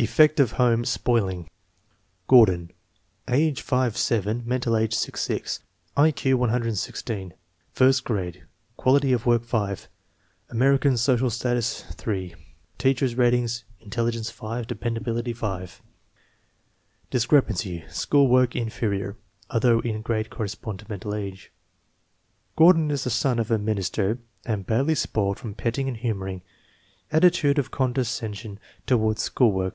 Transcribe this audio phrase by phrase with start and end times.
[0.00, 1.50] Effect of home" spoiling."
[2.28, 2.70] Gordon.
[3.28, 5.60] Age 5 7, mental age 6 6,
[5.94, 7.34] 1 Q 116,
[7.72, 8.44] first grade,
[8.76, 9.88] quality of work 5.
[10.50, 12.32] American, social status 3.
[12.78, 15.82] Teacher's ratings: intelligence 5, dependability 5.
[17.10, 19.16] Discrepancy: School work "inferior,"
[19.50, 21.50] although in grade corresponding to mental age.
[22.54, 26.42] Gordon is the son of a minister and badly spoiled from petting and humoring.
[27.10, 29.74] Attitude of condescension toward school work.